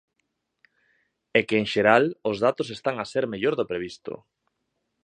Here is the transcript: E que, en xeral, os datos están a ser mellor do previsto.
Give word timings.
E 1.37 1.39
que, 1.47 1.57
en 1.61 1.67
xeral, 1.73 2.05
os 2.29 2.37
datos 2.45 2.67
están 2.75 2.95
a 2.99 3.05
ser 3.11 3.23
mellor 3.33 3.53
do 3.57 3.69
previsto. 3.71 4.13